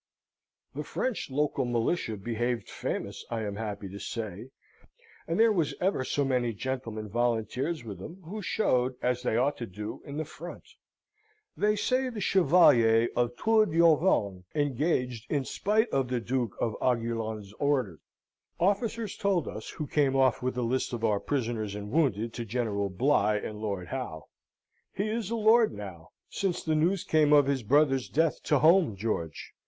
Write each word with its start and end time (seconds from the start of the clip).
The 0.73 0.83
French 0.83 1.29
local 1.29 1.63
militia 1.63 2.17
behaved 2.17 2.67
famous, 2.71 3.23
I 3.29 3.41
am 3.43 3.57
happy 3.57 3.87
to 3.89 3.99
say; 3.99 4.49
and 5.27 5.39
there 5.39 5.51
was 5.51 5.75
ever 5.79 6.03
so 6.03 6.25
many 6.25 6.53
gentlemen 6.53 7.07
volunteers 7.07 7.83
with 7.83 8.01
'em, 8.01 8.17
who 8.25 8.41
showed, 8.41 8.95
as 9.03 9.21
they 9.21 9.37
ought 9.37 9.57
to 9.57 9.67
do, 9.67 10.01
in 10.03 10.17
the 10.17 10.25
front. 10.25 10.63
They 11.55 11.75
say 11.75 12.09
the 12.09 12.19
Chevalier 12.19 13.09
of 13.15 13.35
Tour 13.37 13.67
d'Auvergne 13.67 14.39
engaged 14.55 15.29
in 15.29 15.45
spite 15.45 15.87
of 15.91 16.07
the 16.07 16.19
Duke 16.19 16.55
of 16.59 16.75
Aiguillon's 16.81 17.53
orders. 17.59 17.99
Officers 18.59 19.15
told 19.15 19.47
us, 19.47 19.69
who 19.69 19.85
came 19.85 20.15
off 20.15 20.41
with 20.41 20.57
a 20.57 20.63
list 20.63 20.93
of 20.93 21.03
our 21.03 21.19
prisoners 21.19 21.75
and 21.75 21.91
wounded 21.91 22.33
to 22.33 22.43
General 22.43 22.89
Bligh 22.89 23.37
and 23.37 23.59
Lord 23.61 23.89
Howe. 23.89 24.23
He 24.95 25.07
is 25.11 25.29
a 25.29 25.35
lord 25.35 25.71
now, 25.71 26.09
since 26.27 26.63
the 26.63 26.73
news 26.73 27.03
came 27.03 27.31
of 27.31 27.45
his 27.45 27.61
brother's 27.61 28.09
death 28.09 28.41
to 28.45 28.57
home, 28.57 28.95
George. 28.95 29.53